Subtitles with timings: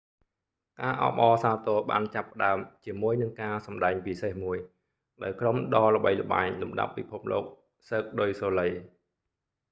[0.81, 4.57] ការអបអរសាទរបានចាប់ផ្តើមជាមួយនឹងការសម្ដែងពិសេសមួយ
[5.23, 7.43] ដោយក្រុមដ៏ល្បីល្បាញលំដាប់ពិភពលោក
[7.89, 8.75] cirque du soleil